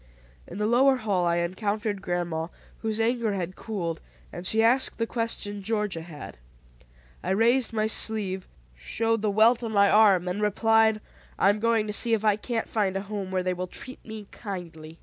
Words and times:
In 0.47 0.57
the 0.57 0.65
lower 0.65 0.95
hall 0.95 1.27
I 1.27 1.35
encountered 1.35 2.01
grandma, 2.01 2.47
whose 2.79 2.99
anger 2.99 3.33
had 3.33 3.55
cooled, 3.55 4.01
and 4.33 4.47
she 4.47 4.63
asked 4.63 4.97
the 4.97 5.05
question 5.05 5.61
Georgia 5.61 6.01
had. 6.01 6.39
I 7.21 7.29
raised 7.29 7.71
my 7.71 7.85
sleeve, 7.85 8.47
showed 8.73 9.21
the 9.21 9.29
welt 9.29 9.63
on 9.63 9.71
my 9.71 9.91
arm, 9.91 10.27
and 10.27 10.41
replied, 10.41 11.01
"I 11.37 11.51
am 11.51 11.59
going 11.59 11.85
to 11.85 11.93
see 11.93 12.15
if 12.15 12.25
I 12.25 12.35
can't 12.35 12.67
find 12.67 12.97
a 12.97 13.01
home 13.01 13.29
where 13.29 13.43
they 13.43 13.53
will 13.53 13.67
treat 13.67 14.03
me 14.03 14.25
kindly." 14.31 14.97